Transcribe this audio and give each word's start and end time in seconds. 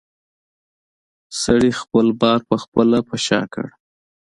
سړي 1.41 1.71
خپل 1.81 2.07
بار 2.21 2.39
پخپله 2.49 2.99
په 3.07 3.15
شا 3.25 3.41
کړ. 3.53 3.65